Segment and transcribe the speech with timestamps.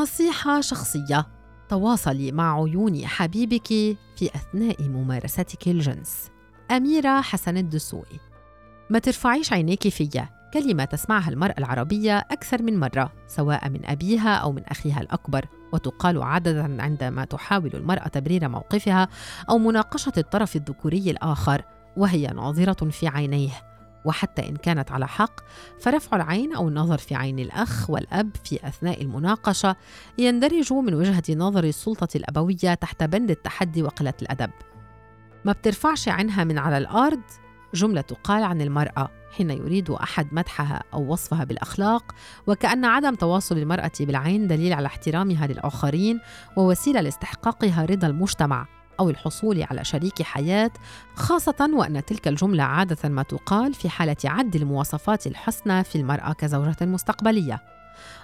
[0.00, 1.26] نصيحة شخصية.
[1.68, 3.66] تواصلي مع عيون حبيبك
[4.16, 6.30] في أثناء ممارستك الجنس.
[6.70, 8.18] أميرة حسن الدسوقي.
[8.90, 14.52] ما ترفعيش عينيك فيا كلمة تسمعها المرأة العربية أكثر من مرة سواء من أبيها أو
[14.52, 15.46] من أخيها الأكبر.
[15.72, 19.08] وتقال عادة عندما تحاول المرأة تبرير موقفها
[19.50, 21.64] أو مناقشة الطرف الذكوري الآخر
[21.96, 23.69] وهي ناظرة في عينيه.
[24.04, 25.40] وحتى إن كانت على حق
[25.80, 29.76] فرفع العين أو النظر في عين الأخ والأب في أثناء المناقشة
[30.18, 34.50] يندرج من وجهة نظر السلطة الأبوية تحت بند التحدي وقلة الأدب.
[35.44, 37.20] ما بترفعش عينها من على الأرض؟
[37.74, 42.14] جملة تقال عن المرأة حين يريد أحد مدحها أو وصفها بالأخلاق
[42.46, 46.20] وكأن عدم تواصل المرأة بالعين دليل على احترامها للآخرين
[46.56, 48.79] ووسيلة لاستحقاقها رضا المجتمع.
[49.00, 50.70] أو الحصول على شريك حياة
[51.14, 56.76] خاصة وأن تلك الجملة عادة ما تقال في حالة عد المواصفات الحسنى في المرأة كزوجة
[56.80, 57.62] مستقبلية.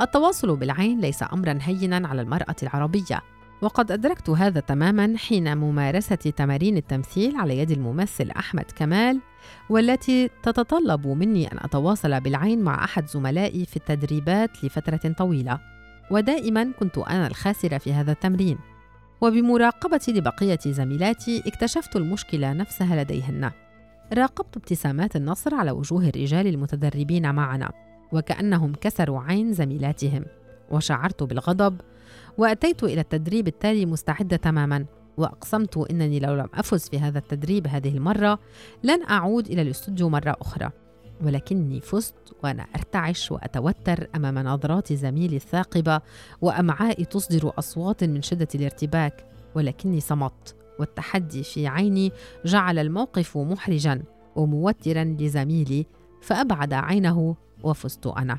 [0.00, 3.22] التواصل بالعين ليس أمرا هينا على المرأة العربية
[3.62, 9.20] وقد أدركت هذا تماما حين ممارسة تمارين التمثيل على يد الممثل أحمد كمال
[9.70, 15.58] والتي تتطلب مني أن أتواصل بالعين مع أحد زملائي في التدريبات لفترة طويلة.
[16.10, 18.58] ودائما كنت أنا الخاسرة في هذا التمرين.
[19.20, 23.50] وبمراقبتي لبقية زميلاتي اكتشفت المشكلة نفسها لديهن.
[24.12, 27.70] راقبت ابتسامات النصر على وجوه الرجال المتدربين معنا
[28.12, 30.24] وكأنهم كسروا عين زميلاتهم.
[30.70, 31.80] وشعرت بالغضب
[32.38, 34.84] وأتيت إلى التدريب التالي مستعدة تماما
[35.16, 38.38] وأقسمت أنني لو لم أفز في هذا التدريب هذه المرة
[38.82, 40.70] لن أعود إلى الاستوديو مرة أخرى.
[41.24, 46.00] ولكني فزت وأنا أرتعش وأتوتر أمام نظرات زميلي الثاقبة
[46.40, 52.12] وأمعائي تصدر أصوات من شدة الارتباك ولكني صمت والتحدي في عيني
[52.44, 54.02] جعل الموقف محرجا
[54.36, 55.86] وموترا لزميلي
[56.22, 58.38] فأبعد عينه وفزت أنا.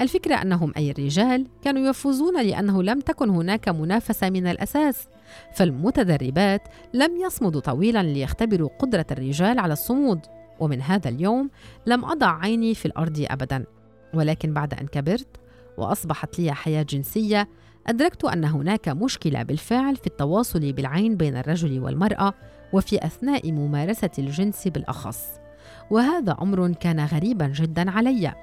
[0.00, 5.08] الفكرة أنهم أي الرجال كانوا يفوزون لأنه لم تكن هناك منافسة من الأساس
[5.54, 6.62] فالمتدربات
[6.94, 10.20] لم يصمدوا طويلا ليختبروا قدرة الرجال على الصمود.
[10.62, 11.50] ومن هذا اليوم
[11.86, 13.64] لم أضع عيني في الأرض أبدا
[14.14, 15.40] ولكن بعد أن كبرت
[15.78, 17.48] وأصبحت لي حياة جنسية
[17.86, 22.34] أدركت أن هناك مشكلة بالفعل في التواصل بالعين بين الرجل والمرأة
[22.72, 25.26] وفي أثناء ممارسة الجنس بالأخص.
[25.90, 28.34] وهذا أمر كان غريبا جدا علي.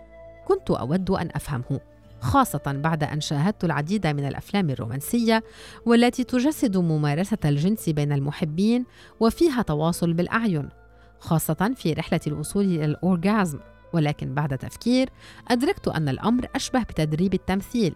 [0.46, 1.80] كنت أود أن أفهمه
[2.22, 5.44] خاصة بعد أن شاهدت العديد من الأفلام الرومانسية
[5.86, 8.86] والتي تجسد ممارسة الجنس بين المحبين
[9.20, 10.70] وفيها تواصل بالأعين.
[11.20, 13.60] خاصة في رحلة الوصول إلى الأورغازم.
[13.94, 15.10] ولكن بعد تفكير
[15.48, 17.96] أدركت أن الأمر أشبه بتدريب التمثيل.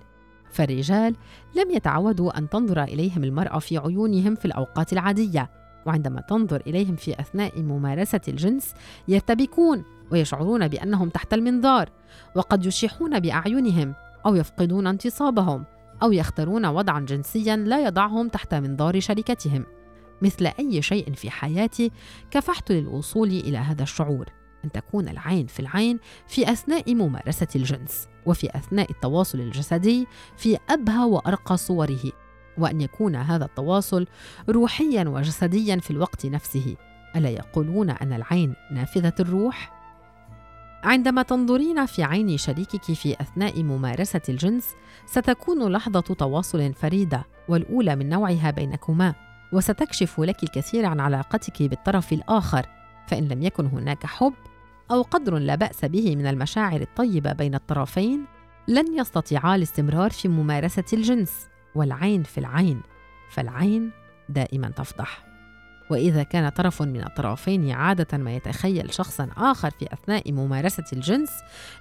[0.52, 1.16] فالرجال
[1.56, 5.50] لم يتعودوا أن تنظر إليهم المرأة في عيونهم في الأوقات العادية.
[5.86, 8.74] وعندما تنظر إليهم في أثناء ممارسة الجنس
[9.08, 11.90] يرتبكون ويشعرون بأنهم تحت المنظار
[12.36, 13.94] وقد يشيحون بأعينهم
[14.26, 15.64] أو يفقدون انتصابهم
[16.04, 19.66] أو يختارون وضعا جنسيا لا يضعهم تحت منظار شركتهم.
[20.24, 21.92] مثل أي شيء في حياتي
[22.32, 24.30] كفحت للوصول إلى هذا الشعور
[24.66, 30.08] أن تكون العين في العين في أثناء ممارسة الجنس وفي أثناء التواصل الجسدي
[30.38, 32.12] في أبهى وأرقى صوره
[32.58, 34.08] وأن يكون هذا التواصل
[34.50, 36.76] روحيا وجسديا في الوقت نفسه
[37.16, 39.84] ألا يقولون أن العين نافذة الروح؟
[40.84, 44.76] عندما تنظرين في عين شريكك في أثناء ممارسة الجنس
[45.06, 49.16] ستكون لحظة تواصل فريدة والأولى من نوعها بينكما
[49.54, 52.66] وستكشف لك الكثير عن علاقتك بالطرف الآخر
[53.08, 54.34] فإن لم يكن هناك حب
[54.92, 58.26] أو قدر لا بأس به من المشاعر الطيبة بين الطرفين
[58.68, 62.82] لن يستطيعا الاستمرار في ممارسة الجنس والعين في العين
[63.30, 63.92] فالعين
[64.30, 65.24] دائما تفضح.
[65.92, 71.30] وإذا كان طرف من الطرفين عادة ما يتخيل شخصا آخر في أثناء ممارسة الجنس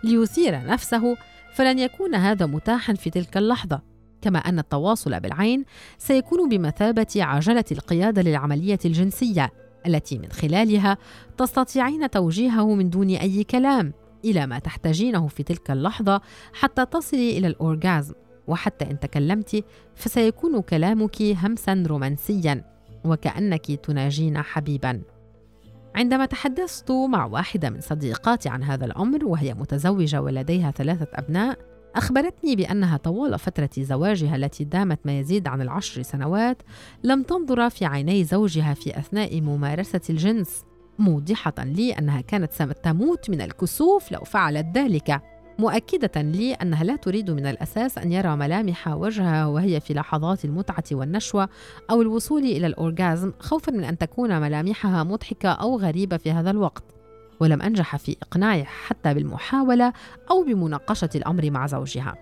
[0.05, 1.17] ليثير نفسه
[1.55, 3.92] فلن يكون هذا متاحا في تلك اللحظة.
[4.23, 5.65] كما أن التواصل بالعين
[5.99, 9.53] سيكون بمثابة عجلة القيادة للعملية الجنسية
[9.87, 10.99] التي من خلالها
[11.39, 13.93] تستطيعين توجيهه من دون أي كلام
[14.25, 16.21] إلى ما تحتاجينه في تلك اللحظة
[16.53, 18.15] حتى تصلي إلى الأورغازم.
[18.47, 19.65] وحتى إن تكلمت
[19.95, 22.65] فسيكون كلامك همسا رومانسيا
[23.05, 25.03] وكأنك تناجين حبيبا.
[25.95, 32.57] عندما تحدثت مع واحدة من صديقاتي عن هذا الأمر وهي متزوجة ولديها ثلاثة أبناء أخبرتني
[32.57, 36.63] بأنها طوال فترة زواجها التي دامت ما يزيد عن العشر سنوات
[37.05, 40.65] لم تنظر في عيني زوجها في أثناء ممارسة الجنس.
[40.99, 45.23] موضحة لي أنها كانت ستموت من الكسوف لو فعلت ذلك.
[45.59, 50.85] مؤكدة لي أنها لا تريد من الأساس أن يرى ملامح وجهها وهي في لحظات المتعة
[50.93, 51.49] والنشوة
[51.91, 57.02] أو الوصول إلى الأورغازم خوفا من أن تكون ملامحها مضحكة أو غريبة في هذا الوقت.
[57.43, 59.93] ولم أنجح في إقناعها حتى بالمحاولة
[60.31, 62.15] أو بمناقشة الأمر مع زوجها.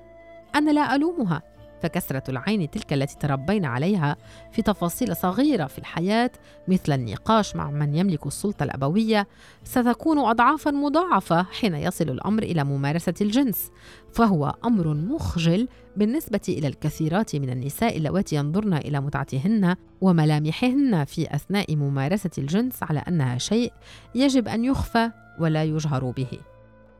[0.54, 1.42] أنا لا ألومها.
[1.82, 4.16] فكسرة العين تلك التي تربينا عليها
[4.52, 6.30] في تفاصيل صغيرة في الحياة
[6.68, 9.28] مثل النقاش مع من يملك السلطة الأبوية
[9.64, 13.70] ستكون أضعافا مضاعفة حين يصل الأمر إلى ممارسة الجنس
[14.12, 21.76] فهو أمر مخجل بالنسبة إلى الكثيرات من النساء اللواتي ينظرن إلى متعتهن وملامحهن في أثناء
[21.76, 23.72] ممارسة الجنس على أنها شيء
[24.14, 26.49] يجب أن يخفى ولا يجهر به.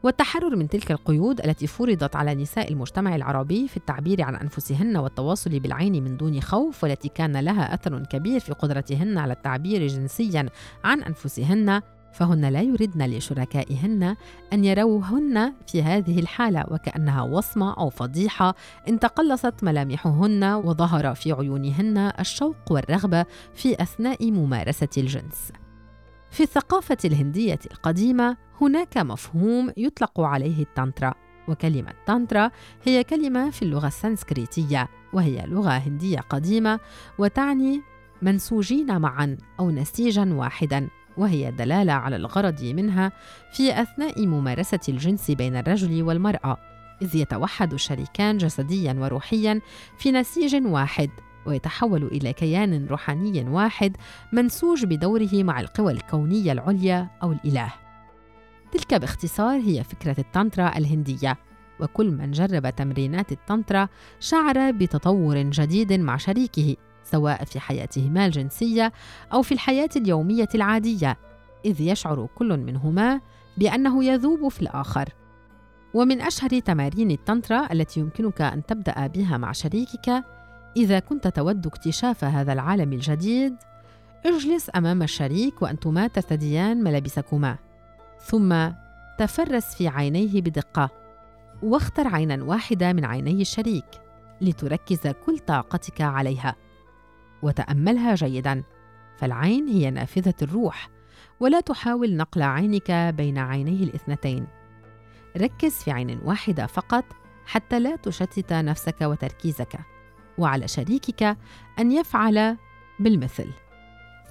[0.02, 5.58] والتحرر من تلك القيود التي فرضت على نساء المجتمع العربي في التعبير عن أنفسهن والتواصل
[5.58, 10.49] بالعين من دون خوف والتي كان لها أثر كبير في قدرتهن على التعبير جنسيا
[10.85, 11.82] عن أنفسهن
[12.12, 14.17] فهن لا يردن لشركائهن
[14.52, 18.55] أن يروهن في هذه الحالة وكأنها وصمة أو فضيحة
[18.88, 23.25] إن تقلصت ملامحهن وظهر في عيونهن الشوق والرغبة
[23.55, 25.52] في أثناء ممارسة الجنس.
[26.31, 31.15] في الثقافة الهندية القديمة هناك مفهوم يطلق عليه التانترا
[31.49, 32.50] وكلمة تانترا
[32.85, 36.81] هي كلمة في اللغة السنسكريتية وهي لغة هندية قديمة
[37.19, 37.82] وتعني
[38.23, 43.12] منسوجين معا أو نسيجا واحدا وهي دلالة على الغرض منها
[43.53, 46.56] في أثناء ممارسة الجنس بين الرجل والمرأة
[47.03, 49.61] إذ يتوحد الشريكان جسديا وروحيا
[49.99, 51.11] في نسيج واحد.
[51.47, 53.97] ويتحول إلى كيان روحاني واحد
[54.33, 57.73] منسوج بدوره مع القوى الكونية العليا أو الإله.
[58.73, 61.39] تلك باختصار هي فكرة التانترا الهندية.
[61.81, 63.89] وكل من جرب تمرينات التانترا
[64.21, 68.93] شعر بتطور جديد مع شريكه سواء في حياتهما الجنسية
[69.33, 71.19] أو في الحياة اليومية العادية
[71.65, 73.21] إذ يشعر كل منهما
[73.57, 75.09] بأنه يذوب في الآخر.
[75.95, 80.25] ومن أشهر تمارين التانترا التي يمكنك أن تبدأ بها مع شريكك
[80.77, 83.57] إذا كنت تود اكتشاف هذا العالم الجديد
[84.27, 87.57] اجلس أمام الشريك وأنتما ترتديان ملابسكما.
[88.21, 88.71] ثم
[89.19, 90.91] تفرس في عينيه بدقة
[91.63, 93.85] واختر عينا واحدة من عيني الشريك
[94.41, 96.57] لتركز كل طاقتك عليها.
[97.43, 98.63] وتأملها جيدا
[99.19, 100.89] فالعين هي نافذة الروح
[101.41, 104.47] ولا تحاول نقل عينك بين عينيه الاثنتين.
[105.37, 107.05] ركز في عين واحدة فقط
[107.47, 109.79] حتى لا تشتت نفسك وتركيزك.
[110.41, 111.37] وعلى شريكك
[111.79, 112.57] أن يفعل
[113.01, 113.51] بالمثل.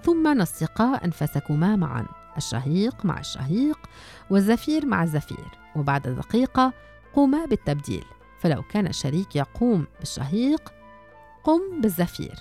[0.03, 2.05] ثم نسقا أنفسكما معا
[2.37, 3.79] الشهيق مع الشهيق
[4.29, 6.73] والزفير مع الزفير وبعد دقيقة
[7.13, 8.05] قوما بالتبديل.
[8.39, 10.73] فلو كان الشريك يقوم بالشهيق
[11.43, 12.35] قم بالزفير.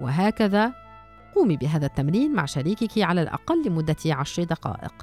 [0.00, 0.72] وهكذا
[1.34, 4.94] قومي بهذا التمرين مع شريكك على الأقل لمدة عشر دقائق.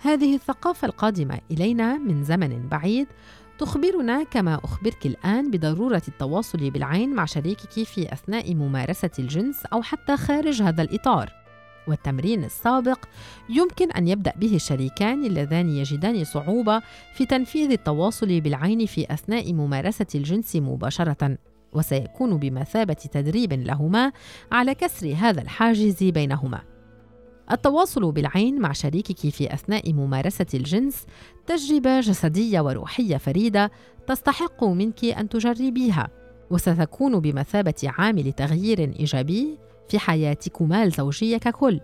[0.00, 3.06] هذه الثقافة القادمة إلينا من زمن بعيد
[3.58, 10.16] تخبرنا كما أخبرك الآن بضرورة التواصل بالعين مع شريكك في أثناء ممارسة الجنس أو حتى
[10.16, 11.32] خارج هذا الإطار
[11.88, 13.04] والتمرين السابق
[13.48, 16.82] يمكن أن يبدأ به الشريكان اللذان يجدان صعوبة
[17.14, 21.38] في تنفيذ التواصل بالعين في أثناء ممارسة الجنس مباشرة
[21.72, 24.12] وسيكون بمثابة تدريب لهما
[24.52, 26.77] على كسر هذا الحاجز بينهما.
[27.52, 31.06] التواصل بالعين مع شريكك في أثناء ممارسة الجنس
[31.46, 33.70] تجربة جسدية وروحية فريدة
[34.06, 36.08] تستحق منك أن تجربيها
[36.50, 41.80] وستكون بمثابة عامل تغيير إيجابي في حياتكما الزوجية ككل.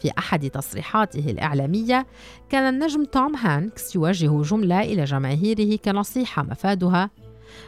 [0.00, 2.06] في أحد تصريحاته الإعلامية
[2.48, 7.10] كان النجم توم هانكس يوجه جملة إلى جماهيره كنصيحة مفادها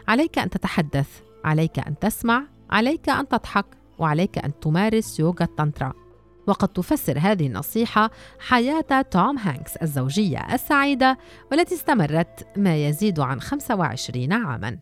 [0.09, 1.09] عليك أن تتحدث
[1.45, 3.67] عليك أن تسمع عليك أن تضحك
[3.99, 6.06] وعليك أن تمارس يوغا التانترا
[6.47, 11.19] وقد تفسر هذه النصيحة حياة توم هانكس الزوجية السعيدة
[11.51, 14.79] والتي استمرت ما يزيد عن 25 عاماً.